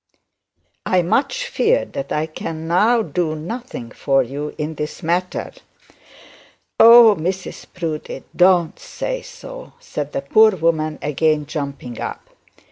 I 0.83 1.03
much 1.03 1.45
fear 1.45 1.85
that 1.85 2.11
I 2.11 2.25
can 2.25 2.67
now 2.67 3.03
do 3.03 3.35
nothing 3.35 3.91
for 3.91 4.23
you 4.23 4.55
in 4.57 4.73
this 4.73 5.03
matter.' 5.03 5.51
'Oh! 6.79 7.15
Mrs 7.19 7.67
Proudie 7.71 8.23
don't 8.35 8.79
say 8.79 9.21
so,' 9.21 9.73
said 9.79 10.11
the 10.13 10.23
poor 10.23 10.55
woman, 10.55 10.97
again 11.03 11.45
jumping 11.45 12.01
up. 12.01 12.31